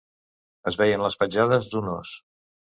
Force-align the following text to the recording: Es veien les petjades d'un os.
Es 0.71 0.79
veien 0.83 1.05
les 1.05 1.19
petjades 1.25 1.71
d'un 1.77 1.95
os. 1.95 2.19